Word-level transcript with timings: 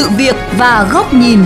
sự 0.00 0.08
việc 0.16 0.36
và 0.58 0.90
góc 0.92 1.14
nhìn. 1.14 1.38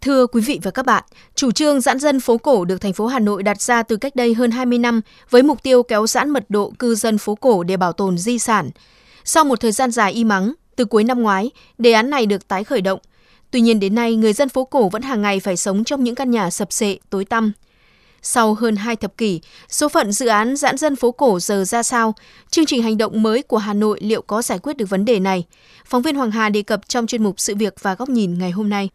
Thưa 0.00 0.26
quý 0.26 0.40
vị 0.40 0.60
và 0.62 0.70
các 0.70 0.86
bạn, 0.86 1.04
chủ 1.34 1.50
trương 1.50 1.80
giãn 1.80 1.98
dân 1.98 2.20
phố 2.20 2.38
cổ 2.38 2.64
được 2.64 2.80
thành 2.80 2.92
phố 2.92 3.06
Hà 3.06 3.18
Nội 3.18 3.42
đặt 3.42 3.62
ra 3.62 3.82
từ 3.82 3.96
cách 3.96 4.16
đây 4.16 4.34
hơn 4.34 4.50
20 4.50 4.78
năm 4.78 5.00
với 5.30 5.42
mục 5.42 5.62
tiêu 5.62 5.82
kéo 5.82 6.06
giãn 6.06 6.30
mật 6.30 6.44
độ 6.48 6.72
cư 6.78 6.94
dân 6.94 7.18
phố 7.18 7.34
cổ 7.34 7.62
để 7.62 7.76
bảo 7.76 7.92
tồn 7.92 8.18
di 8.18 8.38
sản. 8.38 8.70
Sau 9.24 9.44
một 9.44 9.60
thời 9.60 9.72
gian 9.72 9.90
dài 9.90 10.12
im 10.12 10.28
mắng, 10.28 10.52
từ 10.76 10.84
cuối 10.84 11.04
năm 11.04 11.22
ngoái, 11.22 11.50
đề 11.78 11.92
án 11.92 12.10
này 12.10 12.26
được 12.26 12.48
tái 12.48 12.64
khởi 12.64 12.80
động. 12.80 13.00
Tuy 13.50 13.60
nhiên 13.60 13.80
đến 13.80 13.94
nay, 13.94 14.16
người 14.16 14.32
dân 14.32 14.48
phố 14.48 14.64
cổ 14.64 14.88
vẫn 14.88 15.02
hàng 15.02 15.22
ngày 15.22 15.40
phải 15.40 15.56
sống 15.56 15.84
trong 15.84 16.04
những 16.04 16.14
căn 16.14 16.30
nhà 16.30 16.50
sập 16.50 16.72
sệ, 16.72 16.98
tối 17.10 17.24
tăm. 17.24 17.52
Sau 18.22 18.54
hơn 18.54 18.76
hai 18.76 18.96
thập 18.96 19.16
kỷ, 19.16 19.40
số 19.68 19.88
phận 19.88 20.12
dự 20.12 20.26
án 20.26 20.56
giãn 20.56 20.76
dân 20.76 20.96
phố 20.96 21.12
cổ 21.12 21.40
giờ 21.40 21.64
ra 21.64 21.82
sao? 21.82 22.14
Chương 22.50 22.66
trình 22.66 22.82
hành 22.82 22.98
động 22.98 23.22
mới 23.22 23.42
của 23.42 23.58
Hà 23.58 23.74
Nội 23.74 23.98
liệu 24.02 24.22
có 24.22 24.42
giải 24.42 24.58
quyết 24.58 24.76
được 24.76 24.88
vấn 24.88 25.04
đề 25.04 25.20
này? 25.20 25.44
Phóng 25.86 26.02
viên 26.02 26.16
Hoàng 26.16 26.30
Hà 26.30 26.48
đề 26.48 26.62
cập 26.62 26.88
trong 26.88 27.06
chuyên 27.06 27.22
mục 27.22 27.40
Sự 27.40 27.54
việc 27.54 27.74
và 27.82 27.94
góc 27.94 28.08
nhìn 28.08 28.38
ngày 28.38 28.50
hôm 28.50 28.68
nay. 28.68 28.88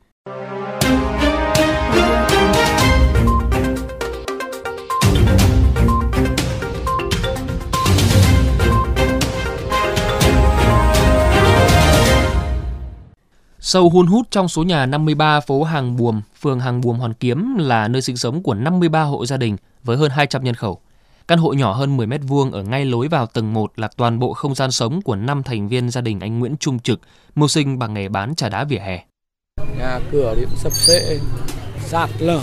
Sâu 13.66 13.90
hun 13.90 14.08
hút 14.08 14.28
trong 14.32 14.48
số 14.48 14.64
nhà 14.64 14.86
53 14.86 15.40
phố 15.40 15.64
Hàng 15.64 15.96
Buồm, 15.96 16.22
phường 16.42 16.60
Hàng 16.60 16.82
Buồm 16.82 16.98
Hoàn 17.00 17.14
Kiếm 17.14 17.56
là 17.58 17.88
nơi 17.88 18.02
sinh 18.02 18.18
sống 18.18 18.44
của 18.44 18.54
53 18.54 19.04
hộ 19.04 19.26
gia 19.26 19.38
đình 19.38 19.58
với 19.84 19.98
hơn 19.98 20.12
200 20.12 20.44
nhân 20.44 20.56
khẩu. 20.56 20.80
Căn 21.28 21.40
hộ 21.40 21.54
nhỏ 21.54 21.74
hơn 21.74 21.98
10 21.98 22.08
m2 22.08 22.52
ở 22.52 22.64
ngay 22.64 22.86
lối 22.86 23.08
vào 23.08 23.26
tầng 23.26 23.54
1 23.54 23.80
là 23.80 23.90
toàn 23.98 24.20
bộ 24.20 24.34
không 24.34 24.56
gian 24.56 24.72
sống 24.72 25.02
của 25.02 25.16
5 25.16 25.44
thành 25.44 25.68
viên 25.68 25.90
gia 25.90 26.02
đình 26.02 26.20
anh 26.20 26.40
Nguyễn 26.40 26.58
Trung 26.58 26.80
Trực, 26.80 27.00
mưu 27.36 27.48
sinh 27.48 27.80
bằng 27.80 27.94
nghề 27.94 28.10
bán 28.10 28.36
trà 28.36 28.50
đá 28.50 28.64
vỉa 28.64 28.80
hè. 28.80 29.04
Nhà 29.78 30.00
cửa 30.12 30.34
thì 30.38 30.42
cũng 30.42 30.58
sập 30.58 30.74
xệ, 30.74 31.20
sạt 31.84 32.10
lở, 32.20 32.42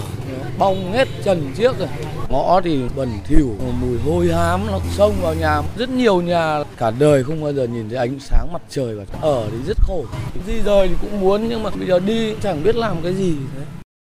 bong 0.59 0.93
hết 0.93 1.09
trần 1.25 1.53
chiếc 1.57 1.79
rồi. 1.79 1.89
Ngõ 2.29 2.61
thì 2.61 2.83
bẩn 2.97 3.09
thỉu, 3.25 3.57
mùi 3.81 3.99
hôi 3.99 4.33
hám 4.35 4.67
nó 4.67 4.79
xông 4.91 5.15
vào 5.23 5.35
nhà. 5.35 5.63
Rất 5.77 5.89
nhiều 5.91 6.21
nhà 6.23 6.65
cả 6.77 6.91
đời 6.91 7.25
không 7.25 7.43
bao 7.43 7.53
giờ 7.53 7.67
nhìn 7.67 7.89
thấy 7.89 7.99
ánh 7.99 8.21
sáng 8.21 8.53
mặt 8.53 8.63
trời 8.71 8.95
và 8.95 9.05
ở 9.21 9.49
thì 9.51 9.57
rất 9.67 9.77
khổ. 9.81 10.05
Di 10.47 10.61
rời 10.61 10.89
thì 10.89 10.95
cũng 11.01 11.21
muốn 11.21 11.49
nhưng 11.49 11.63
mà 11.63 11.71
bây 11.71 11.89
giờ 11.89 11.99
đi 11.99 12.35
chẳng 12.43 12.63
biết 12.63 12.77
làm 12.77 13.03
cái 13.03 13.15
gì. 13.15 13.37
thế. 13.57 13.65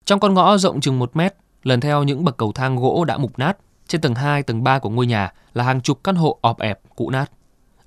Trong 0.05 0.19
con 0.19 0.33
ngõ 0.33 0.57
rộng 0.57 0.81
chừng 0.81 0.99
một 0.99 1.15
mét, 1.15 1.35
lần 1.63 1.81
theo 1.81 2.03
những 2.03 2.23
bậc 2.23 2.37
cầu 2.37 2.51
thang 2.51 2.75
gỗ 2.75 3.05
đã 3.05 3.17
mục 3.17 3.39
nát, 3.39 3.57
trên 3.87 4.01
tầng 4.01 4.15
2, 4.15 4.43
tầng 4.43 4.63
3 4.63 4.79
của 4.79 4.89
ngôi 4.89 5.07
nhà 5.07 5.31
là 5.53 5.63
hàng 5.63 5.81
chục 5.81 6.03
căn 6.03 6.15
hộ 6.15 6.37
ọp 6.41 6.59
ẹp, 6.59 6.79
cũ 6.95 7.09
nát. 7.09 7.31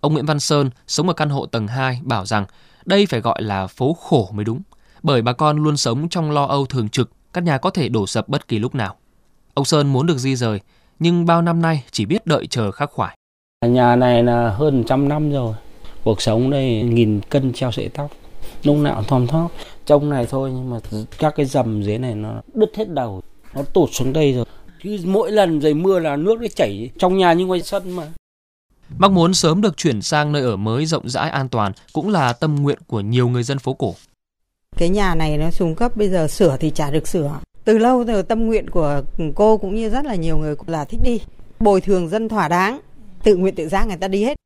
Ông 0.01 0.13
Nguyễn 0.13 0.27
Văn 0.27 0.41
Sơn 0.41 0.71
sống 0.87 1.09
ở 1.09 1.15
căn 1.15 1.31
hộ 1.31 1.47
tầng 1.47 1.67
2 1.67 2.01
bảo 2.03 2.27
rằng 2.27 2.47
đây 2.85 3.07
phải 3.07 3.21
gọi 3.21 3.43
là 3.43 3.67
phố 3.67 3.97
khổ 4.01 4.29
mới 4.33 4.45
đúng, 4.45 4.63
bởi 5.03 5.23
bà 5.23 5.33
con 5.33 5.63
luôn 5.63 5.77
sống 5.77 6.09
trong 6.09 6.31
lo 6.31 6.45
âu 6.45 6.67
thường 6.67 6.89
trực, 6.89 7.11
căn 7.35 7.45
nhà 7.45 7.59
có 7.59 7.71
thể 7.71 7.89
đổ 7.89 8.07
sập 8.07 8.29
bất 8.29 8.49
kỳ 8.49 8.59
lúc 8.59 8.75
nào. 8.75 8.97
Ông 9.55 9.65
Sơn 9.65 9.93
muốn 9.93 10.07
được 10.07 10.19
di 10.19 10.37
rời, 10.37 10.61
nhưng 10.99 11.27
bao 11.27 11.43
năm 11.43 11.63
nay 11.63 11.85
chỉ 11.91 12.07
biết 12.07 12.27
đợi 12.27 12.47
chờ 12.47 12.71
khắc 12.71 12.91
khoải. 12.91 13.17
Nhà 13.67 13.97
này 13.97 14.23
là 14.23 14.51
hơn 14.51 14.85
trăm 14.87 15.09
năm 15.09 15.33
rồi. 15.33 15.55
Cuộc 16.05 16.23
sống 16.23 16.51
đây 16.51 16.83
nghìn 16.83 17.21
cân 17.21 17.53
treo 17.53 17.73
sợi 17.73 17.89
tóc. 17.89 18.11
Lúc 18.63 18.77
nào 18.77 19.03
thòm 19.03 19.27
thóp. 19.27 19.53
Trông 19.87 20.11
này 20.11 20.27
thôi 20.27 20.51
nhưng 20.55 20.71
mà 20.71 20.79
các 21.19 21.35
cái 21.37 21.47
dầm 21.47 21.83
dưới 21.83 21.99
này 21.99 22.15
nó 22.15 22.43
đứt 22.55 22.77
hết 22.77 22.89
đầu. 22.89 23.23
Nó 23.55 23.63
tụt 23.63 23.91
xuống 23.93 24.13
đây 24.13 24.33
rồi. 24.33 24.45
Cứ 24.83 24.99
mỗi 25.05 25.33
lần 25.33 25.61
trời 25.61 25.75
mưa 25.75 25.99
là 25.99 26.17
nước 26.17 26.41
nó 26.41 26.47
chảy 26.57 26.91
trong 26.99 27.17
nhà 27.17 27.33
như 27.33 27.47
ngoài 27.47 27.63
sân 27.63 27.97
mà. 27.97 28.07
Mong 28.99 29.15
muốn 29.15 29.35
sớm 29.35 29.61
được 29.61 29.77
chuyển 29.77 30.03
sang 30.03 30.33
nơi 30.33 30.43
ở 30.43 30.57
mới 30.57 30.87
rộng 30.87 31.09
rãi 31.09 31.31
an 31.31 31.49
toàn 31.49 31.73
cũng 31.93 32.09
là 32.09 32.33
tâm 32.33 32.57
nguyện 32.57 32.79
của 32.87 33.01
nhiều 33.01 33.29
người 33.29 33.43
dân 33.43 33.59
phố 33.59 33.73
cổ. 33.73 33.95
Cái 34.79 34.89
nhà 34.89 35.15
này 35.15 35.39
nó 35.39 35.51
xuống 35.51 35.75
cấp 35.75 35.97
bây 35.97 36.09
giờ 36.09 36.29
sửa 36.29 36.57
thì 36.61 36.71
chả 36.71 36.91
được 36.91 37.09
sửa. 37.09 37.41
Từ 37.65 37.79
lâu 37.79 38.05
rồi 38.05 38.23
tâm 38.23 38.47
nguyện 38.47 38.71
của 38.71 39.03
cô 39.35 39.57
cũng 39.57 39.75
như 39.75 39.91
rất 39.91 40.05
là 40.05 40.15
nhiều 40.15 40.37
người 40.37 40.55
là 40.67 40.85
thích 40.85 41.01
đi. 41.05 41.21
Bồi 41.61 41.81
thường 41.81 42.09
dân 42.09 42.29
thỏa 42.29 42.49
đáng, 42.49 42.81
tự 43.25 43.37
nguyện 43.37 43.55
tự 43.55 43.69
giác 43.69 43.87
người 43.87 43.97
ta 43.97 44.09
đi 44.09 44.25
hết. 44.25 44.37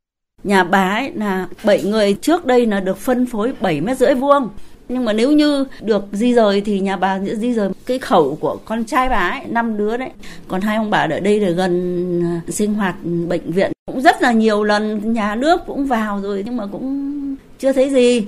Nhà 0.44 0.65
bà 0.65 0.91
ấy 0.91 1.12
là 1.15 1.49
7 1.65 1.83
người 1.83 2.15
trước 2.15 2.47
đây 2.47 2.67
là 2.67 2.81
được 2.81 2.99
phân 2.99 3.27
phối 3.27 3.53
7 3.61 3.81
mét 3.81 3.99
rưỡi 3.99 4.15
vuông. 4.15 4.49
Nhưng 4.88 5.05
mà 5.05 5.12
nếu 5.12 5.33
như 5.33 5.65
được 5.81 6.05
di 6.12 6.34
rời 6.34 6.61
thì 6.61 6.81
nhà 6.81 6.97
bà 6.97 7.21
sẽ 7.27 7.37
di 7.37 7.53
rời 7.53 7.71
cái 7.87 7.99
khẩu 7.99 8.38
của 8.41 8.59
con 8.65 8.84
trai 8.84 9.09
bà 9.09 9.31
ấy, 9.31 9.44
năm 9.47 9.77
đứa 9.77 9.97
đấy. 9.97 10.11
Còn 10.49 10.61
hai 10.61 10.77
ông 10.77 10.91
bà 10.91 10.99
ở 10.99 11.21
đây 11.21 11.41
là 11.41 11.50
gần 11.50 12.22
à, 12.25 12.41
sinh 12.49 12.75
hoạt 12.75 12.97
bệnh 13.28 13.53
viện. 13.53 13.72
Cũng 13.87 14.00
rất 14.00 14.22
là 14.22 14.33
nhiều 14.33 14.65
lần 14.65 15.12
nhà 15.12 15.34
nước 15.34 15.61
cũng 15.67 15.87
vào 15.87 16.21
rồi 16.21 16.43
nhưng 16.47 16.56
mà 16.56 16.67
cũng 16.67 17.37
chưa 17.59 17.72
thấy 17.72 17.91
gì. 17.91 18.27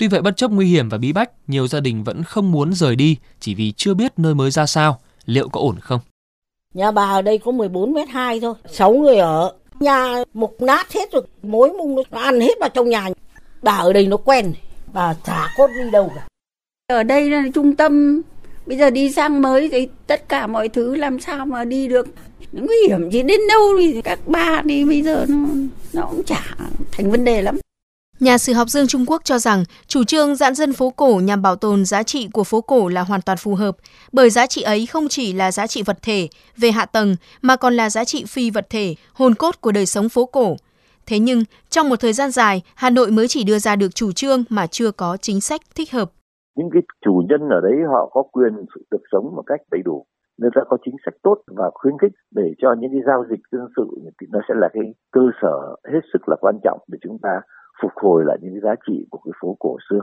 Tuy 0.00 0.08
vậy 0.08 0.22
bất 0.22 0.36
chấp 0.36 0.50
nguy 0.50 0.66
hiểm 0.66 0.88
và 0.88 0.98
bí 0.98 1.12
bách, 1.12 1.30
nhiều 1.46 1.66
gia 1.66 1.80
đình 1.80 2.04
vẫn 2.04 2.22
không 2.22 2.52
muốn 2.52 2.72
rời 2.72 2.96
đi 2.96 3.16
chỉ 3.40 3.54
vì 3.54 3.72
chưa 3.76 3.94
biết 3.94 4.12
nơi 4.16 4.34
mới 4.34 4.50
ra 4.50 4.66
sao, 4.66 5.00
liệu 5.24 5.48
có 5.48 5.60
ổn 5.60 5.76
không. 5.80 6.00
Nhà 6.74 6.90
bà 6.90 7.02
ở 7.02 7.22
đây 7.22 7.38
có 7.38 7.52
14 7.52 7.92
mét 7.92 8.08
2 8.08 8.40
thôi, 8.40 8.54
6 8.70 8.92
người 8.92 9.16
ở. 9.16 9.52
Nhà 9.80 10.24
mục 10.34 10.62
nát 10.62 10.92
hết 10.92 11.12
rồi, 11.12 11.22
mối 11.42 11.72
mung 11.72 12.02
nó 12.10 12.20
ăn 12.20 12.40
hết 12.40 12.52
vào 12.60 12.68
trong 12.68 12.88
nhà. 12.88 13.08
Bà 13.62 13.72
ở 13.72 13.92
đây 13.92 14.06
nó 14.06 14.16
quen, 14.16 14.52
bà 14.92 15.14
chả 15.24 15.54
cốt 15.56 15.66
đi 15.66 15.90
đâu 15.90 16.12
cả. 16.14 16.26
Ở 16.86 17.02
đây 17.02 17.30
là 17.30 17.42
trung 17.54 17.76
tâm, 17.76 18.22
bây 18.66 18.78
giờ 18.78 18.90
đi 18.90 19.12
sang 19.12 19.42
mới 19.42 19.68
thì 19.68 19.88
tất 20.06 20.28
cả 20.28 20.46
mọi 20.46 20.68
thứ 20.68 20.96
làm 20.96 21.20
sao 21.20 21.46
mà 21.46 21.64
đi 21.64 21.88
được. 21.88 22.06
Nguy 22.52 22.76
hiểm 22.88 23.10
gì 23.10 23.22
đến 23.22 23.40
đâu 23.48 23.60
thì 23.78 24.02
các 24.02 24.18
ba 24.26 24.62
thì 24.68 24.84
bây 24.84 25.02
giờ 25.02 25.26
nó, 25.28 25.48
nó 25.92 26.06
cũng 26.10 26.24
chả 26.24 26.56
thành 26.92 27.10
vấn 27.10 27.24
đề 27.24 27.42
lắm. 27.42 27.58
Nhà 28.20 28.38
sử 28.38 28.52
học 28.52 28.68
Dương 28.68 28.86
Trung 28.86 29.04
Quốc 29.06 29.24
cho 29.24 29.38
rằng 29.38 29.64
chủ 29.86 30.04
trương 30.04 30.34
giãn 30.34 30.54
dân 30.54 30.72
phố 30.72 30.90
cổ 30.90 31.20
nhằm 31.24 31.42
bảo 31.42 31.56
tồn 31.56 31.84
giá 31.84 32.02
trị 32.02 32.28
của 32.32 32.44
phố 32.44 32.60
cổ 32.60 32.88
là 32.88 33.02
hoàn 33.02 33.20
toàn 33.26 33.38
phù 33.38 33.54
hợp, 33.54 33.76
bởi 34.12 34.30
giá 34.30 34.46
trị 34.46 34.62
ấy 34.62 34.86
không 34.86 35.08
chỉ 35.08 35.32
là 35.32 35.52
giá 35.52 35.66
trị 35.66 35.82
vật 35.86 35.98
thể 36.02 36.28
về 36.56 36.70
hạ 36.70 36.86
tầng 36.86 37.16
mà 37.42 37.56
còn 37.56 37.74
là 37.74 37.90
giá 37.90 38.04
trị 38.04 38.24
phi 38.28 38.50
vật 38.50 38.66
thể, 38.70 38.94
hồn 39.14 39.34
cốt 39.34 39.60
của 39.60 39.72
đời 39.72 39.86
sống 39.86 40.08
phố 40.08 40.26
cổ. 40.26 40.56
Thế 41.06 41.18
nhưng, 41.18 41.42
trong 41.70 41.88
một 41.88 42.00
thời 42.00 42.12
gian 42.12 42.30
dài, 42.30 42.62
Hà 42.74 42.90
Nội 42.90 43.10
mới 43.10 43.28
chỉ 43.28 43.44
đưa 43.44 43.58
ra 43.58 43.76
được 43.76 43.94
chủ 43.94 44.12
trương 44.12 44.44
mà 44.48 44.66
chưa 44.66 44.90
có 44.90 45.16
chính 45.20 45.40
sách 45.40 45.60
thích 45.76 45.92
hợp. 45.92 46.10
Những 46.56 46.70
cái 46.72 46.82
chủ 47.04 47.22
nhân 47.28 47.40
ở 47.48 47.60
đấy 47.60 47.78
họ 47.92 48.10
có 48.12 48.22
quyền 48.22 48.52
được 48.90 49.02
sống 49.12 49.24
một 49.36 49.42
cách 49.46 49.60
đầy 49.70 49.82
đủ 49.84 50.06
nên 50.38 50.50
ta 50.54 50.60
có 50.68 50.76
chính 50.84 50.94
sách 51.04 51.14
tốt 51.22 51.36
và 51.46 51.70
khuyến 51.74 51.94
khích 52.02 52.12
để 52.30 52.54
cho 52.62 52.74
những 52.78 52.90
cái 52.92 53.00
giao 53.06 53.24
dịch 53.30 53.40
dân 53.52 53.66
sự 53.76 53.84
thì 54.20 54.26
nó 54.30 54.40
sẽ 54.48 54.54
là 54.58 54.68
cái 54.72 54.82
cơ 55.12 55.20
sở 55.42 55.54
hết 55.92 56.00
sức 56.12 56.28
là 56.28 56.36
quan 56.40 56.54
trọng 56.64 56.78
để 56.88 56.98
chúng 57.02 57.18
ta 57.22 57.40
phục 57.82 57.92
hồi 57.94 58.24
lại 58.26 58.38
những 58.40 58.60
giá 58.60 58.74
trị 58.86 59.06
của 59.10 59.18
cái 59.24 59.32
phố 59.40 59.56
cổ 59.58 59.76
xưa. 59.90 60.00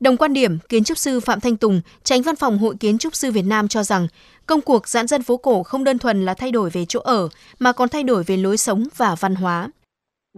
Đồng 0.00 0.16
quan 0.16 0.32
điểm, 0.32 0.52
kiến 0.68 0.84
trúc 0.84 0.96
sư 0.96 1.20
Phạm 1.26 1.38
Thanh 1.42 1.56
Tùng, 1.56 1.80
tránh 2.02 2.20
văn 2.26 2.34
phòng 2.40 2.58
Hội 2.58 2.74
Kiến 2.80 2.98
trúc 2.98 3.14
sư 3.14 3.30
Việt 3.34 3.46
Nam 3.52 3.68
cho 3.68 3.82
rằng, 3.82 4.06
công 4.46 4.60
cuộc 4.60 4.82
giãn 4.88 5.06
dân 5.06 5.22
phố 5.22 5.36
cổ 5.36 5.62
không 5.62 5.84
đơn 5.84 5.98
thuần 5.98 6.16
là 6.24 6.34
thay 6.40 6.50
đổi 6.52 6.68
về 6.74 6.82
chỗ 6.88 7.00
ở, 7.04 7.20
mà 7.60 7.70
còn 7.72 7.88
thay 7.92 8.02
đổi 8.02 8.22
về 8.28 8.36
lối 8.36 8.56
sống 8.56 8.80
và 8.96 9.10
văn 9.20 9.34
hóa. 9.42 9.68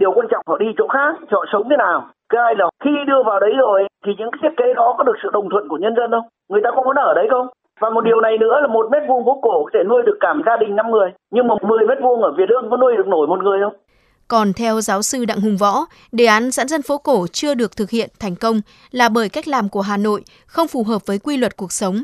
Điều 0.00 0.12
quan 0.16 0.26
trọng 0.30 0.44
họ 0.46 0.58
đi 0.58 0.66
chỗ 0.78 0.86
khác, 0.88 1.12
họ 1.30 1.44
sống 1.52 1.66
thế 1.70 1.76
nào. 1.78 2.10
Cái 2.30 2.40
hai 2.44 2.54
là 2.58 2.64
khi 2.84 2.90
đưa 3.06 3.22
vào 3.26 3.40
đấy 3.40 3.52
rồi 3.58 3.78
thì 4.04 4.12
những 4.18 4.30
cái 4.32 4.38
thiết 4.42 4.54
kế 4.56 4.64
đó 4.74 4.94
có 4.98 5.04
được 5.04 5.18
sự 5.22 5.28
đồng 5.32 5.48
thuận 5.50 5.68
của 5.68 5.78
nhân 5.80 5.94
dân 5.98 6.10
không? 6.10 6.26
Người 6.50 6.60
ta 6.64 6.70
có 6.76 6.82
muốn 6.82 6.96
ở 6.96 7.14
đấy 7.14 7.26
không? 7.30 7.46
Và 7.80 7.90
một 7.90 8.04
điều 8.04 8.20
này 8.20 8.38
nữa 8.38 8.54
là 8.62 8.66
một 8.66 8.86
mét 8.92 9.02
vuông 9.08 9.24
phố 9.26 9.40
cổ 9.42 9.64
có 9.64 9.70
thể 9.74 9.82
nuôi 9.88 10.02
được 10.06 10.18
cả 10.20 10.34
gia 10.46 10.56
đình 10.56 10.76
5 10.76 10.90
người. 10.90 11.08
Nhưng 11.34 11.48
mà 11.48 11.54
10 11.62 11.86
mét 11.88 11.98
vuông 12.02 12.22
ở 12.22 12.30
Việt 12.38 12.48
Hương 12.50 12.70
có 12.70 12.76
nuôi 12.76 12.96
được 12.96 13.06
nổi 13.06 13.26
một 13.26 13.42
người 13.42 13.58
không? 13.62 13.74
Còn 14.30 14.52
theo 14.52 14.80
giáo 14.80 15.02
sư 15.02 15.24
Đặng 15.24 15.40
Hùng 15.40 15.56
Võ, 15.56 15.74
đề 16.12 16.24
án 16.24 16.50
giãn 16.50 16.68
dân 16.68 16.82
phố 16.82 16.98
cổ 16.98 17.26
chưa 17.32 17.54
được 17.54 17.76
thực 17.76 17.90
hiện 17.90 18.10
thành 18.20 18.36
công 18.40 18.56
là 18.90 19.08
bởi 19.08 19.28
cách 19.28 19.48
làm 19.48 19.68
của 19.68 19.80
Hà 19.80 19.96
Nội 19.96 20.20
không 20.46 20.68
phù 20.68 20.82
hợp 20.84 21.06
với 21.06 21.18
quy 21.24 21.36
luật 21.36 21.56
cuộc 21.56 21.72
sống. 21.72 21.96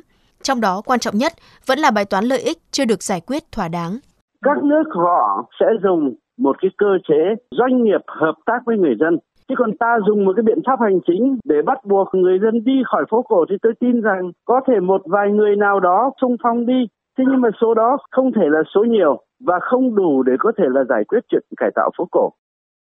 Trong 0.43 0.61
đó 0.61 0.83
quan 0.87 0.99
trọng 0.99 1.17
nhất 1.19 1.33
vẫn 1.67 1.79
là 1.79 1.91
bài 1.91 2.05
toán 2.11 2.25
lợi 2.25 2.41
ích 2.41 2.59
chưa 2.71 2.85
được 2.85 3.03
giải 3.03 3.21
quyết 3.27 3.43
thỏa 3.53 3.69
đáng. 3.69 3.99
Các 4.45 4.59
nước 4.63 4.85
họ 4.95 5.51
sẽ 5.61 5.67
dùng 5.83 6.15
một 6.39 6.57
cái 6.63 6.71
cơ 6.79 6.93
chế 7.09 7.23
doanh 7.59 7.85
nghiệp 7.85 8.01
hợp 8.07 8.35
tác 8.47 8.59
với 8.67 8.77
người 8.79 8.95
dân. 9.01 9.19
Chứ 9.49 9.55
còn 9.59 9.77
ta 9.81 9.97
dùng 10.07 10.25
một 10.25 10.33
cái 10.37 10.43
biện 10.43 10.61
pháp 10.67 10.81
hành 10.81 10.99
chính 11.07 11.39
để 11.45 11.57
bắt 11.67 11.79
buộc 11.85 12.09
người 12.13 12.39
dân 12.43 12.65
đi 12.65 12.83
khỏi 12.87 13.05
phố 13.11 13.23
cổ 13.23 13.45
thì 13.51 13.57
tôi 13.63 13.73
tin 13.81 14.01
rằng 14.01 14.33
có 14.45 14.61
thể 14.69 14.81
một 14.81 15.03
vài 15.05 15.29
người 15.31 15.57
nào 15.57 15.81
đó 15.81 16.11
xung 16.21 16.37
phong 16.43 16.67
đi. 16.67 16.87
Thế 17.19 17.25
nhưng 17.29 17.41
mà 17.41 17.49
số 17.61 17.75
đó 17.75 17.99
không 18.11 18.33
thể 18.33 18.47
là 18.51 18.63
số 18.75 18.85
nhiều 18.85 19.25
và 19.41 19.59
không 19.63 19.95
đủ 19.95 20.23
để 20.23 20.33
có 20.39 20.53
thể 20.59 20.65
là 20.69 20.85
giải 20.89 21.05
quyết 21.05 21.21
chuyện 21.29 21.43
cải 21.57 21.71
tạo 21.75 21.91
phố 21.99 22.09
cổ. 22.11 22.33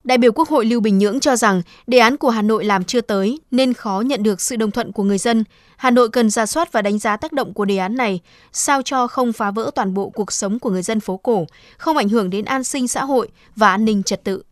Đại 0.05 0.19
biểu 0.19 0.33
Quốc 0.33 0.49
hội 0.49 0.65
Lưu 0.65 0.81
Bình 0.81 0.99
Nhưỡng 0.99 1.21
cho 1.21 1.37
rằng 1.37 1.61
đề 1.87 1.99
án 1.99 2.17
của 2.17 2.31
Hà 2.31 2.43
Nội 2.43 2.65
làm 2.65 2.85
chưa 2.85 3.01
tới 3.01 3.39
nên 3.51 3.73
khó 3.73 4.03
nhận 4.07 4.23
được 4.23 4.41
sự 4.41 4.57
đồng 4.57 4.71
thuận 4.71 4.93
của 4.93 5.03
người 5.03 5.19
dân. 5.19 5.45
Hà 5.79 5.91
Nội 5.91 6.09
cần 6.13 6.31
ra 6.31 6.47
soát 6.47 6.73
và 6.73 6.83
đánh 6.83 6.99
giá 6.99 7.17
tác 7.17 7.33
động 7.33 7.53
của 7.55 7.65
đề 7.65 7.77
án 7.77 7.97
này, 7.97 8.21
sao 8.53 8.83
cho 8.83 9.07
không 9.07 9.33
phá 9.33 9.51
vỡ 9.57 9.71
toàn 9.75 9.95
bộ 9.95 10.11
cuộc 10.15 10.33
sống 10.33 10.59
của 10.59 10.71
người 10.71 10.83
dân 10.83 11.01
phố 11.01 11.17
cổ, 11.17 11.45
không 11.79 11.97
ảnh 11.97 12.09
hưởng 12.09 12.31
đến 12.31 12.45
an 12.45 12.65
sinh 12.65 12.89
xã 12.89 13.05
hội 13.05 13.29
và 13.57 13.71
an 13.71 13.85
ninh 13.85 14.03
trật 14.03 14.25
tự. 14.25 14.43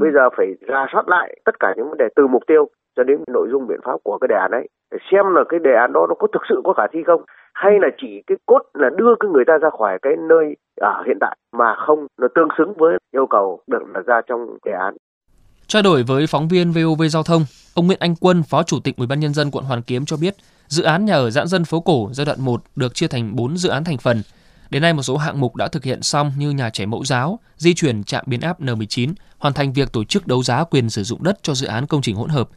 Bây 0.00 0.10
giờ 0.14 0.20
phải 0.36 0.46
ra 0.68 0.86
soát 0.92 1.08
lại 1.08 1.40
tất 1.44 1.60
cả 1.60 1.74
những 1.76 1.88
vấn 1.88 1.98
đề 1.98 2.08
từ 2.16 2.26
mục 2.26 2.42
tiêu 2.46 2.68
cho 2.96 3.02
đến 3.02 3.16
nội 3.26 3.48
dung 3.50 3.66
biện 3.66 3.80
pháp 3.84 3.96
của 4.02 4.18
cái 4.18 4.28
đề 4.28 4.36
án 4.36 4.50
ấy 4.50 4.68
để 4.90 4.98
xem 5.12 5.24
là 5.34 5.44
cái 5.48 5.60
đề 5.60 5.74
án 5.80 5.92
đó 5.92 6.06
nó 6.08 6.14
có 6.18 6.26
thực 6.32 6.42
sự 6.48 6.60
có 6.64 6.72
khả 6.72 6.86
thi 6.92 6.98
không 7.06 7.22
hay 7.54 7.72
là 7.80 7.88
chỉ 8.00 8.22
cái 8.26 8.38
cốt 8.46 8.62
là 8.74 8.88
đưa 8.96 9.14
cái 9.20 9.30
người 9.30 9.44
ta 9.46 9.52
ra 9.62 9.68
khỏi 9.78 9.98
cái 10.02 10.12
nơi 10.28 10.56
ở 10.80 11.02
hiện 11.06 11.16
tại 11.20 11.36
mà 11.52 11.74
không 11.86 12.06
nó 12.20 12.28
tương 12.34 12.48
xứng 12.58 12.72
với 12.78 12.98
yêu 13.12 13.26
cầu 13.30 13.60
được 13.66 13.82
đặt 13.94 14.06
ra 14.06 14.20
trong 14.26 14.40
đề 14.64 14.72
án. 14.72 14.96
Trao 15.66 15.82
đổi 15.82 16.02
với 16.02 16.26
phóng 16.26 16.48
viên 16.48 16.72
VOV 16.72 17.02
Giao 17.10 17.22
thông, 17.22 17.42
ông 17.74 17.86
Nguyễn 17.86 17.98
Anh 18.00 18.14
Quân, 18.20 18.42
Phó 18.42 18.62
Chủ 18.62 18.80
tịch 18.84 18.96
Ủy 18.96 19.06
ban 19.06 19.20
nhân 19.20 19.34
dân 19.34 19.50
quận 19.50 19.64
Hoàn 19.64 19.82
Kiếm 19.82 20.04
cho 20.04 20.16
biết, 20.16 20.34
dự 20.68 20.82
án 20.82 21.04
nhà 21.04 21.14
ở 21.14 21.30
giãn 21.30 21.46
dân 21.46 21.64
phố 21.64 21.80
cổ 21.80 22.08
giai 22.12 22.26
đoạn 22.26 22.40
1 22.40 22.60
được 22.76 22.94
chia 22.94 23.08
thành 23.08 23.36
4 23.36 23.56
dự 23.56 23.68
án 23.68 23.84
thành 23.84 23.98
phần. 23.98 24.22
Đến 24.70 24.82
nay 24.82 24.92
một 24.92 25.02
số 25.02 25.16
hạng 25.16 25.40
mục 25.40 25.56
đã 25.56 25.68
thực 25.68 25.84
hiện 25.84 26.02
xong 26.02 26.32
như 26.38 26.50
nhà 26.50 26.70
trẻ 26.70 26.86
mẫu 26.86 27.04
giáo, 27.04 27.38
di 27.56 27.74
chuyển 27.74 28.04
trạm 28.04 28.24
biến 28.26 28.40
áp 28.40 28.60
N19, 28.60 29.12
hoàn 29.38 29.54
thành 29.54 29.72
việc 29.72 29.92
tổ 29.92 30.04
chức 30.04 30.26
đấu 30.26 30.42
giá 30.42 30.64
quyền 30.64 30.90
sử 30.90 31.02
dụng 31.02 31.22
đất 31.22 31.38
cho 31.42 31.54
dự 31.54 31.66
án 31.66 31.86
công 31.86 32.02
trình 32.02 32.16
hỗn 32.16 32.28
hợp. 32.28 32.48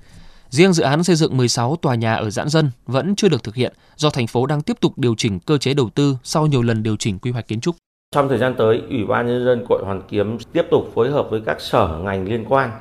Riêng 0.49 0.73
dự 0.73 0.83
án 0.83 1.03
xây 1.03 1.15
dựng 1.15 1.38
16 1.38 1.75
tòa 1.75 1.95
nhà 1.95 2.15
ở 2.15 2.29
giãn 2.29 2.49
dân 2.49 2.71
vẫn 2.85 3.15
chưa 3.15 3.29
được 3.29 3.44
thực 3.44 3.55
hiện 3.55 3.73
do 3.95 4.09
thành 4.09 4.27
phố 4.27 4.45
đang 4.45 4.61
tiếp 4.61 4.77
tục 4.81 4.94
điều 4.97 5.15
chỉnh 5.17 5.39
cơ 5.39 5.57
chế 5.57 5.73
đầu 5.73 5.89
tư 5.89 6.17
sau 6.23 6.47
nhiều 6.47 6.61
lần 6.61 6.83
điều 6.83 6.95
chỉnh 6.97 7.19
quy 7.19 7.31
hoạch 7.31 7.47
kiến 7.47 7.61
trúc. 7.61 7.75
Trong 8.15 8.29
thời 8.29 8.38
gian 8.38 8.55
tới, 8.57 8.81
Ủy 8.89 9.05
ban 9.05 9.27
nhân 9.27 9.45
dân 9.45 9.65
quận 9.69 9.81
Hoàn 9.85 10.01
Kiếm 10.09 10.38
tiếp 10.53 10.65
tục 10.71 10.91
phối 10.95 11.11
hợp 11.11 11.27
với 11.29 11.41
các 11.45 11.61
sở 11.61 11.99
ngành 12.03 12.27
liên 12.27 12.45
quan 12.49 12.71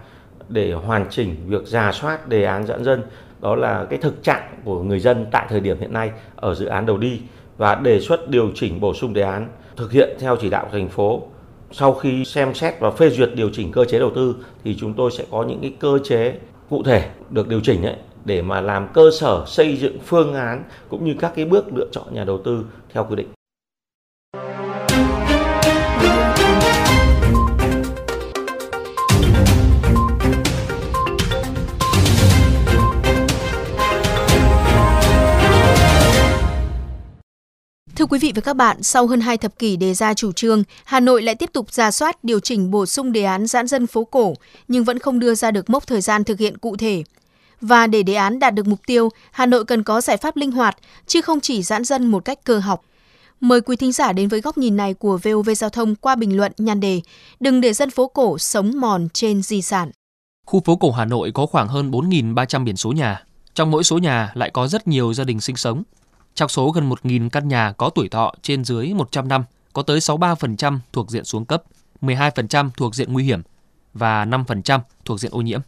để 0.49 0.73
hoàn 0.73 1.07
chỉnh 1.11 1.37
việc 1.47 1.67
giả 1.67 1.93
soát 1.93 2.29
đề 2.29 2.45
án 2.45 2.67
giãn 2.67 2.85
dân 2.85 3.03
đó 3.41 3.57
là 3.57 3.87
cái 3.91 3.99
thực 3.99 4.23
trạng 4.23 4.61
của 4.65 4.83
người 4.83 5.01
dân 5.01 5.27
tại 5.33 5.47
thời 5.49 5.61
điểm 5.61 5.81
hiện 5.81 5.93
nay 5.93 6.11
ở 6.37 6.55
dự 6.55 6.67
án 6.67 6.87
đầu 6.87 6.99
đi 6.99 7.21
và 7.57 7.75
đề 7.75 8.01
xuất 8.01 8.29
điều 8.29 8.51
chỉnh 8.55 8.81
bổ 8.81 8.95
sung 8.95 9.13
đề 9.13 9.23
án 9.23 9.49
thực 9.77 9.93
hiện 9.93 10.17
theo 10.21 10.37
chỉ 10.41 10.51
đạo 10.51 10.65
của 10.65 10.79
thành 10.79 10.89
phố 10.89 11.23
sau 11.73 11.95
khi 11.95 12.25
xem 12.25 12.55
xét 12.55 12.75
và 12.81 12.91
phê 12.91 13.11
duyệt 13.11 13.31
điều 13.35 13.51
chỉnh 13.53 13.73
cơ 13.73 13.85
chế 13.85 13.99
đầu 13.99 14.11
tư 14.15 14.37
thì 14.65 14.77
chúng 14.81 14.95
tôi 14.95 15.11
sẽ 15.11 15.25
có 15.31 15.43
những 15.43 15.61
cái 15.61 15.75
cơ 15.81 15.99
chế 16.05 16.35
cụ 16.71 16.83
thể 16.83 17.11
được 17.31 17.49
điều 17.49 17.61
chỉnh 17.61 17.83
ấy, 17.83 17.97
để 18.25 18.43
mà 18.43 18.61
làm 18.61 18.89
cơ 18.95 19.11
sở 19.21 19.45
xây 19.47 19.77
dựng 19.77 19.99
phương 20.05 20.35
án 20.35 20.65
cũng 20.89 21.05
như 21.05 21.15
các 21.19 21.33
cái 21.37 21.45
bước 21.45 21.65
lựa 21.75 21.87
chọn 21.93 22.05
nhà 22.15 22.25
đầu 22.25 22.41
tư 22.45 22.65
theo 22.93 23.07
quy 23.11 23.17
định. 23.17 23.36
Thưa 38.07 38.11
quý 38.11 38.19
vị 38.19 38.33
và 38.35 38.41
các 38.41 38.57
bạn, 38.57 38.83
sau 38.83 39.07
hơn 39.07 39.21
2 39.21 39.37
thập 39.37 39.59
kỷ 39.59 39.77
đề 39.77 39.95
ra 39.95 40.15
chủ 40.15 40.33
trương, 40.33 40.63
Hà 40.85 41.01
Nội 41.01 41.23
lại 41.23 41.35
tiếp 41.35 41.51
tục 41.53 41.73
ra 41.73 41.91
soát 41.91 42.25
điều 42.25 42.41
chỉnh 42.41 42.71
bổ 42.71 42.87
sung 42.87 43.13
đề 43.13 43.25
án 43.25 43.47
giãn 43.47 43.67
dân 43.67 43.87
phố 43.87 44.05
cổ, 44.05 44.35
nhưng 44.69 44.85
vẫn 44.85 44.99
không 44.99 45.19
đưa 45.19 45.35
ra 45.35 45.51
được 45.51 45.71
mốc 45.71 45.87
thời 45.87 46.01
gian 46.01 46.25
thực 46.25 46.39
hiện 46.39 46.59
cụ 46.59 46.77
thể. 46.77 47.03
Và 47.61 47.87
để 47.87 48.03
đề 48.03 48.15
án 48.15 48.39
đạt 48.39 48.55
được 48.55 48.67
mục 48.67 48.79
tiêu, 48.87 49.09
Hà 49.31 49.47
Nội 49.47 49.65
cần 49.65 49.83
có 49.83 50.01
giải 50.01 50.17
pháp 50.17 50.37
linh 50.37 50.51
hoạt, 50.53 50.77
chứ 51.07 51.21
không 51.21 51.41
chỉ 51.41 51.63
giãn 51.63 51.85
dân 51.85 52.07
một 52.07 52.25
cách 52.25 52.45
cơ 52.45 52.59
học. 52.59 52.83
Mời 53.41 53.61
quý 53.61 53.77
thính 53.77 53.93
giả 53.93 54.13
đến 54.13 54.29
với 54.29 54.41
góc 54.41 54.59
nhìn 54.59 54.77
này 54.77 54.95
của 54.95 55.19
VOV 55.23 55.51
Giao 55.57 55.71
thông 55.71 55.95
qua 55.95 56.15
bình 56.15 56.37
luận 56.37 56.53
nhan 56.59 56.81
đề 56.81 57.01
Đừng 57.41 57.61
để 57.61 57.73
dân 57.73 57.91
phố 57.91 58.07
cổ 58.09 58.39
sống 58.39 58.73
mòn 58.81 59.09
trên 59.13 59.43
di 59.43 59.63
sản. 59.63 59.91
Khu 60.47 60.63
phố 60.65 60.77
cổ 60.77 60.91
Hà 60.91 61.05
Nội 61.05 61.31
có 61.35 61.47
khoảng 61.47 61.69
hơn 61.69 61.91
4.300 61.91 62.65
biển 62.65 62.77
số 62.77 62.93
nhà. 62.93 63.23
Trong 63.55 63.71
mỗi 63.71 63.85
số 63.85 63.99
nhà 63.99 64.33
lại 64.35 64.51
có 64.51 64.69
rất 64.69 64.89
nhiều 64.89 65.15
gia 65.15 65.25
đình 65.25 65.41
sinh 65.41 65.57
sống. 65.57 65.83
Trong 66.37 66.49
số 66.49 66.71
gần 66.71 66.91
1.000 66.91 67.29
căn 67.29 67.49
nhà 67.49 67.73
có 67.73 67.91
tuổi 67.91 68.09
thọ 68.09 68.33
trên 68.43 68.65
dưới 68.65 68.95
100 68.95 69.29
năm, 69.29 69.45
có 69.73 69.83
tới 69.83 69.99
63% 69.99 70.79
thuộc 70.93 71.11
diện 71.11 71.25
xuống 71.25 71.45
cấp, 71.45 71.63
12% 72.03 72.71
thuộc 72.77 72.95
diện 72.95 73.13
nguy 73.13 73.25
hiểm 73.25 73.43
và 73.95 74.25
5% 74.25 74.81
thuộc 75.05 75.21
diện 75.21 75.33
ô 75.35 75.41
nhiễm. 75.41 75.61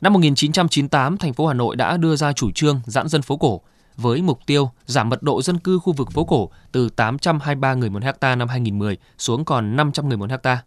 Năm 0.00 0.12
1998, 0.12 1.16
thành 1.16 1.32
phố 1.32 1.46
Hà 1.46 1.54
Nội 1.54 1.76
đã 1.76 1.96
đưa 1.96 2.16
ra 2.16 2.32
chủ 2.32 2.50
trương 2.50 2.80
giãn 2.86 3.08
dân 3.08 3.22
phố 3.22 3.36
cổ 3.36 3.60
với 3.96 4.22
mục 4.22 4.40
tiêu 4.46 4.70
giảm 4.86 5.08
mật 5.08 5.22
độ 5.22 5.42
dân 5.42 5.58
cư 5.58 5.78
khu 5.78 5.92
vực 5.92 6.12
phố 6.12 6.24
cổ 6.24 6.50
từ 6.72 6.88
823 6.88 7.74
người 7.74 7.90
một 7.90 8.02
hecta 8.02 8.34
năm 8.34 8.48
2010 8.48 8.96
xuống 9.18 9.44
còn 9.44 9.76
500 9.76 10.08
người 10.08 10.16
một 10.16 10.30
hecta. 10.30 10.62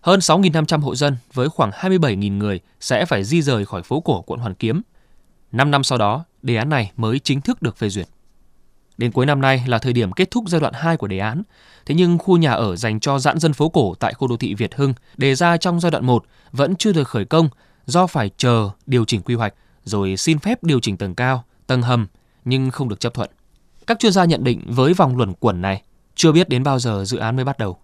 Hơn 0.00 0.20
6.500 0.20 0.80
hộ 0.80 0.94
dân 0.94 1.16
với 1.32 1.48
khoảng 1.48 1.70
27.000 1.70 2.36
người 2.36 2.60
sẽ 2.80 3.04
phải 3.04 3.24
di 3.24 3.42
rời 3.42 3.66
khỏi 3.66 3.82
phố 3.82 4.00
cổ 4.00 4.22
quận 4.22 4.40
Hoàn 4.40 4.54
Kiếm. 4.54 4.82
5 5.52 5.70
năm 5.70 5.84
sau 5.84 5.98
đó, 5.98 6.24
đề 6.42 6.56
án 6.56 6.68
này 6.68 6.92
mới 6.96 7.18
chính 7.18 7.40
thức 7.40 7.62
được 7.62 7.76
phê 7.76 7.88
duyệt. 7.88 8.08
Đến 8.98 9.12
cuối 9.12 9.26
năm 9.26 9.40
nay 9.40 9.64
là 9.66 9.78
thời 9.78 9.92
điểm 9.92 10.12
kết 10.12 10.30
thúc 10.30 10.44
giai 10.48 10.60
đoạn 10.60 10.72
2 10.76 10.96
của 10.96 11.06
đề 11.06 11.18
án. 11.18 11.42
Thế 11.86 11.94
nhưng 11.94 12.18
khu 12.18 12.36
nhà 12.36 12.52
ở 12.52 12.76
dành 12.76 13.00
cho 13.00 13.18
giãn 13.18 13.38
dân 13.38 13.52
phố 13.52 13.68
cổ 13.68 13.94
tại 13.94 14.14
khu 14.14 14.28
đô 14.28 14.36
thị 14.36 14.54
Việt 14.54 14.74
Hưng 14.74 14.94
đề 15.16 15.34
ra 15.34 15.56
trong 15.56 15.80
giai 15.80 15.90
đoạn 15.90 16.06
1 16.06 16.24
vẫn 16.52 16.76
chưa 16.76 16.92
được 16.92 17.08
khởi 17.08 17.24
công 17.24 17.48
do 17.86 18.06
phải 18.06 18.30
chờ 18.36 18.70
điều 18.86 19.04
chỉnh 19.04 19.22
quy 19.22 19.34
hoạch 19.34 19.54
rồi 19.84 20.16
xin 20.16 20.38
phép 20.38 20.64
điều 20.64 20.80
chỉnh 20.80 20.96
tầng 20.96 21.14
cao, 21.14 21.44
tầng 21.66 21.82
hầm 21.82 22.06
nhưng 22.44 22.70
không 22.70 22.88
được 22.88 23.00
chấp 23.00 23.14
thuận. 23.14 23.30
Các 23.86 23.98
chuyên 23.98 24.12
gia 24.12 24.24
nhận 24.24 24.44
định 24.44 24.62
với 24.66 24.94
vòng 24.94 25.16
luẩn 25.16 25.32
quẩn 25.34 25.62
này 25.62 25.82
chưa 26.14 26.32
biết 26.32 26.48
đến 26.48 26.62
bao 26.62 26.78
giờ 26.78 27.04
dự 27.04 27.18
án 27.18 27.36
mới 27.36 27.44
bắt 27.44 27.58
đầu. 27.58 27.78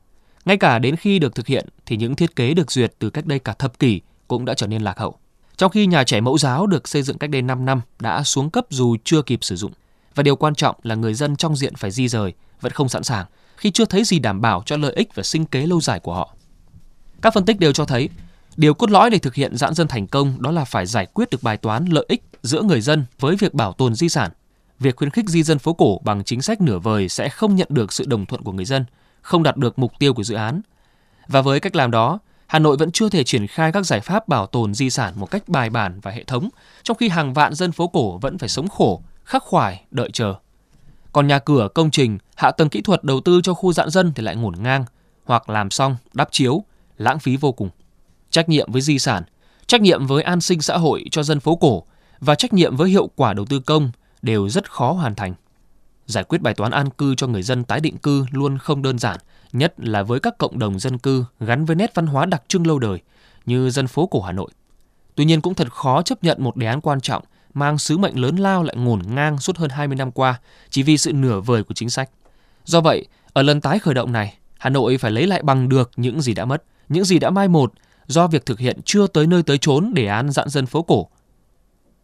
Ngay 0.44 0.56
cả 0.56 0.78
đến 0.78 0.96
khi 0.96 1.18
được 1.18 1.34
thực 1.34 1.46
hiện 1.46 1.68
thì 1.86 1.96
những 1.96 2.16
thiết 2.16 2.36
kế 2.36 2.54
được 2.54 2.72
duyệt 2.72 2.92
từ 2.98 3.10
cách 3.10 3.26
đây 3.26 3.38
cả 3.38 3.52
thập 3.52 3.78
kỷ 3.78 4.00
cũng 4.28 4.44
đã 4.44 4.54
trở 4.54 4.66
nên 4.66 4.82
lạc 4.82 4.98
hậu. 4.98 5.18
Trong 5.56 5.70
khi 5.70 5.86
nhà 5.86 6.04
trẻ 6.04 6.20
mẫu 6.20 6.38
giáo 6.38 6.66
được 6.66 6.88
xây 6.88 7.02
dựng 7.02 7.18
cách 7.18 7.30
đây 7.30 7.42
5 7.42 7.64
năm 7.64 7.80
đã 8.00 8.22
xuống 8.22 8.50
cấp 8.50 8.66
dù 8.70 8.96
chưa 9.04 9.22
kịp 9.22 9.38
sử 9.42 9.56
dụng. 9.56 9.72
Và 10.14 10.22
điều 10.22 10.36
quan 10.36 10.54
trọng 10.54 10.76
là 10.82 10.94
người 10.94 11.14
dân 11.14 11.36
trong 11.36 11.56
diện 11.56 11.74
phải 11.74 11.90
di 11.90 12.08
rời 12.08 12.32
vẫn 12.60 12.72
không 12.72 12.88
sẵn 12.88 13.02
sàng 13.02 13.26
khi 13.56 13.70
chưa 13.70 13.84
thấy 13.84 14.04
gì 14.04 14.18
đảm 14.18 14.40
bảo 14.40 14.62
cho 14.66 14.76
lợi 14.76 14.92
ích 14.92 15.14
và 15.14 15.22
sinh 15.22 15.44
kế 15.44 15.66
lâu 15.66 15.80
dài 15.80 16.00
của 16.00 16.14
họ. 16.14 16.34
Các 17.22 17.34
phân 17.34 17.44
tích 17.44 17.60
đều 17.60 17.72
cho 17.72 17.84
thấy 17.84 18.08
điều 18.56 18.74
cốt 18.74 18.90
lõi 18.90 19.10
để 19.10 19.18
thực 19.18 19.34
hiện 19.34 19.56
giãn 19.56 19.74
dân 19.74 19.88
thành 19.88 20.06
công 20.06 20.42
đó 20.42 20.50
là 20.50 20.64
phải 20.64 20.86
giải 20.86 21.06
quyết 21.06 21.30
được 21.30 21.42
bài 21.42 21.56
toán 21.56 21.84
lợi 21.84 22.04
ích 22.08 22.22
giữa 22.42 22.62
người 22.62 22.80
dân 22.80 23.04
với 23.20 23.36
việc 23.36 23.54
bảo 23.54 23.72
tồn 23.72 23.94
di 23.94 24.08
sản. 24.08 24.30
Việc 24.78 24.96
khuyến 24.96 25.10
khích 25.10 25.28
di 25.28 25.42
dân 25.42 25.58
phố 25.58 25.72
cổ 25.72 26.00
bằng 26.04 26.24
chính 26.24 26.42
sách 26.42 26.60
nửa 26.60 26.78
vời 26.78 27.08
sẽ 27.08 27.28
không 27.28 27.56
nhận 27.56 27.68
được 27.70 27.92
sự 27.92 28.04
đồng 28.06 28.26
thuận 28.26 28.42
của 28.42 28.52
người 28.52 28.64
dân, 28.64 28.84
không 29.22 29.42
đạt 29.42 29.56
được 29.56 29.78
mục 29.78 29.92
tiêu 29.98 30.14
của 30.14 30.24
dự 30.24 30.34
án. 30.34 30.60
Và 31.28 31.42
với 31.42 31.60
cách 31.60 31.76
làm 31.76 31.90
đó, 31.90 32.18
Hà 32.46 32.58
Nội 32.58 32.76
vẫn 32.76 32.92
chưa 32.92 33.08
thể 33.08 33.24
triển 33.24 33.46
khai 33.46 33.72
các 33.72 33.86
giải 33.86 34.00
pháp 34.00 34.28
bảo 34.28 34.46
tồn 34.46 34.74
di 34.74 34.90
sản 34.90 35.14
một 35.16 35.30
cách 35.30 35.48
bài 35.48 35.70
bản 35.70 36.00
và 36.00 36.10
hệ 36.10 36.24
thống, 36.24 36.48
trong 36.82 36.96
khi 36.96 37.08
hàng 37.08 37.34
vạn 37.34 37.54
dân 37.54 37.72
phố 37.72 37.86
cổ 37.86 38.18
vẫn 38.18 38.38
phải 38.38 38.48
sống 38.48 38.68
khổ 38.68 39.02
khắc 39.24 39.42
khoải, 39.42 39.84
đợi 39.90 40.10
chờ. 40.12 40.34
Còn 41.12 41.26
nhà 41.26 41.38
cửa, 41.38 41.68
công 41.74 41.90
trình, 41.90 42.18
hạ 42.34 42.50
tầng 42.50 42.68
kỹ 42.68 42.80
thuật 42.80 43.04
đầu 43.04 43.20
tư 43.20 43.40
cho 43.44 43.54
khu 43.54 43.72
dạn 43.72 43.90
dân 43.90 44.12
thì 44.14 44.22
lại 44.22 44.36
ngổn 44.36 44.54
ngang, 44.58 44.84
hoặc 45.24 45.50
làm 45.50 45.70
xong, 45.70 45.96
đắp 46.12 46.28
chiếu, 46.32 46.64
lãng 46.96 47.18
phí 47.18 47.36
vô 47.36 47.52
cùng. 47.52 47.70
Trách 48.30 48.48
nhiệm 48.48 48.72
với 48.72 48.82
di 48.82 48.98
sản, 48.98 49.22
trách 49.66 49.80
nhiệm 49.80 50.06
với 50.06 50.22
an 50.22 50.40
sinh 50.40 50.62
xã 50.62 50.76
hội 50.78 51.04
cho 51.10 51.22
dân 51.22 51.40
phố 51.40 51.56
cổ 51.56 51.82
và 52.20 52.34
trách 52.34 52.52
nhiệm 52.52 52.76
với 52.76 52.90
hiệu 52.90 53.10
quả 53.16 53.32
đầu 53.32 53.46
tư 53.46 53.60
công 53.60 53.90
đều 54.22 54.48
rất 54.48 54.70
khó 54.70 54.92
hoàn 54.92 55.14
thành. 55.14 55.34
Giải 56.06 56.24
quyết 56.24 56.42
bài 56.42 56.54
toán 56.54 56.70
an 56.70 56.90
cư 56.90 57.14
cho 57.14 57.26
người 57.26 57.42
dân 57.42 57.64
tái 57.64 57.80
định 57.80 57.98
cư 57.98 58.26
luôn 58.30 58.58
không 58.58 58.82
đơn 58.82 58.98
giản, 58.98 59.18
nhất 59.52 59.74
là 59.76 60.02
với 60.02 60.20
các 60.20 60.38
cộng 60.38 60.58
đồng 60.58 60.78
dân 60.78 60.98
cư 60.98 61.24
gắn 61.40 61.64
với 61.64 61.76
nét 61.76 61.94
văn 61.94 62.06
hóa 62.06 62.26
đặc 62.26 62.42
trưng 62.48 62.66
lâu 62.66 62.78
đời 62.78 63.00
như 63.46 63.70
dân 63.70 63.86
phố 63.86 64.06
cổ 64.06 64.20
Hà 64.20 64.32
Nội. 64.32 64.50
Tuy 65.14 65.24
nhiên 65.24 65.40
cũng 65.40 65.54
thật 65.54 65.72
khó 65.72 66.02
chấp 66.02 66.24
nhận 66.24 66.44
một 66.44 66.56
đề 66.56 66.66
án 66.66 66.80
quan 66.80 67.00
trọng 67.00 67.22
mang 67.54 67.78
sứ 67.78 67.98
mệnh 67.98 68.18
lớn 68.18 68.36
lao 68.36 68.62
lại 68.62 68.76
ngổn 68.76 69.02
ngang 69.06 69.38
suốt 69.38 69.56
hơn 69.56 69.70
20 69.70 69.96
năm 69.96 70.12
qua 70.12 70.40
chỉ 70.70 70.82
vì 70.82 70.98
sự 70.98 71.12
nửa 71.12 71.40
vời 71.40 71.64
của 71.64 71.74
chính 71.74 71.90
sách. 71.90 72.10
Do 72.64 72.80
vậy, 72.80 73.06
ở 73.32 73.42
lần 73.42 73.60
tái 73.60 73.78
khởi 73.78 73.94
động 73.94 74.12
này, 74.12 74.38
Hà 74.58 74.70
Nội 74.70 74.98
phải 74.98 75.10
lấy 75.10 75.26
lại 75.26 75.42
bằng 75.42 75.68
được 75.68 75.90
những 75.96 76.22
gì 76.22 76.34
đã 76.34 76.44
mất, 76.44 76.64
những 76.88 77.04
gì 77.04 77.18
đã 77.18 77.30
mai 77.30 77.48
một 77.48 77.72
do 78.06 78.26
việc 78.26 78.46
thực 78.46 78.58
hiện 78.58 78.80
chưa 78.84 79.06
tới 79.06 79.26
nơi 79.26 79.42
tới 79.42 79.58
chốn 79.58 79.94
đề 79.94 80.06
án 80.06 80.30
dạn 80.30 80.48
dân 80.48 80.66
phố 80.66 80.82
cổ. 80.82 81.08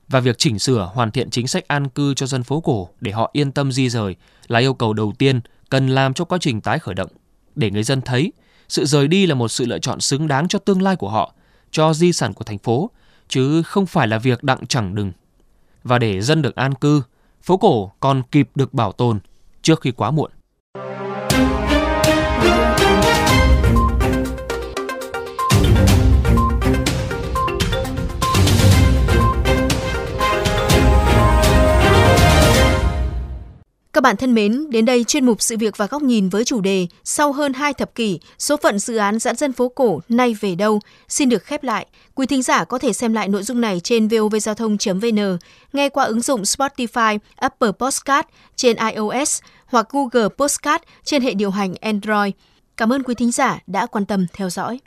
Và 0.09 0.21
việc 0.21 0.39
chỉnh 0.39 0.59
sửa 0.59 0.91
hoàn 0.95 1.11
thiện 1.11 1.31
chính 1.31 1.49
sách 1.49 1.69
an 1.69 1.89
cư 1.89 2.15
cho 2.15 2.27
dân 2.27 2.43
phố 2.43 2.61
cổ 2.61 2.89
để 3.01 3.13
họ 3.13 3.31
yên 3.33 3.53
tâm 3.53 3.73
di 3.73 3.89
rời 3.89 4.17
là 4.49 4.59
yêu 4.59 4.75
cầu 4.75 4.93
đầu 4.93 5.13
tiên 5.19 5.41
cần 5.71 5.89
làm 5.89 6.15
cho 6.15 6.25
quá 6.25 6.39
trình 6.41 6.61
tái 6.61 6.79
khởi 6.79 6.95
động. 6.95 7.11
Để 7.55 7.71
người 7.71 7.83
dân 7.83 8.01
thấy 8.01 8.33
sự 8.69 8.85
rời 8.85 9.09
đi 9.09 9.27
là 9.27 9.35
một 9.35 9.49
sự 9.49 9.67
lựa 9.67 9.79
chọn 9.79 10.01
xứng 10.01 10.29
đáng 10.29 10.49
cho 10.49 10.59
tương 10.59 10.83
lai 10.83 10.97
của 10.97 11.11
họ, 11.11 11.35
cho 11.71 11.95
di 11.95 12.13
sản 12.13 12.35
của 12.35 12.45
thành 12.45 12.59
phố, 12.59 12.91
chứ 13.29 13.63
không 13.63 13.87
phải 13.87 14.09
là 14.09 14.19
việc 14.19 14.43
đặng 14.43 14.67
chẳng 14.67 14.95
đừng 14.95 15.13
và 15.83 15.99
để 15.99 16.21
dân 16.21 16.43
được 16.43 16.57
an 16.57 16.75
cư, 16.75 17.03
phố 17.43 17.57
cổ 17.57 17.93
còn 18.01 18.23
kịp 18.31 18.51
được 18.55 18.75
bảo 18.75 18.93
tồn 18.93 19.19
trước 19.63 19.81
khi 19.81 19.91
quá 19.91 20.11
muộn. 20.11 20.31
Các 33.99 34.03
bạn 34.03 34.17
thân 34.17 34.35
mến, 34.35 34.71
đến 34.71 34.85
đây 34.85 35.05
chuyên 35.05 35.27
mục 35.27 35.43
sự 35.43 35.57
việc 35.57 35.77
và 35.77 35.87
góc 35.87 36.03
nhìn 36.03 36.29
với 36.29 36.45
chủ 36.45 36.61
đề 36.61 36.87
Sau 37.05 37.33
hơn 37.33 37.53
2 37.53 37.75
thập 37.75 37.95
kỷ, 37.95 38.21
số 38.39 38.57
phận 38.57 38.79
dự 38.79 38.97
án 38.97 39.19
giãn 39.19 39.37
dân 39.37 39.53
phố 39.53 39.69
cổ 39.69 40.01
nay 40.09 40.37
về 40.41 40.55
đâu 40.55 40.81
xin 41.09 41.29
được 41.29 41.45
khép 41.45 41.65
lại. 41.65 41.87
Quý 42.15 42.27
thính 42.27 42.43
giả 42.43 42.65
có 42.65 42.79
thể 42.79 42.93
xem 42.93 43.13
lại 43.13 43.29
nội 43.29 43.43
dung 43.43 43.61
này 43.61 43.81
trên 43.81 44.09
vovgiao 44.09 44.55
thông.vn, 44.55 45.39
nghe 45.73 45.89
qua 45.89 46.05
ứng 46.05 46.21
dụng 46.21 46.43
Spotify, 46.43 47.19
Apple 47.37 47.73
Podcast 47.79 48.27
trên 48.57 48.77
iOS 48.77 49.41
hoặc 49.67 49.87
Google 49.91 50.29
Podcast 50.39 50.83
trên 51.05 51.23
hệ 51.23 51.35
điều 51.35 51.51
hành 51.51 51.75
Android. 51.81 52.33
Cảm 52.77 52.93
ơn 52.93 53.03
quý 53.03 53.15
thính 53.15 53.33
giả 53.33 53.59
đã 53.67 53.87
quan 53.87 54.07
tâm 54.07 54.27
theo 54.33 54.51
dõi. 54.51 54.77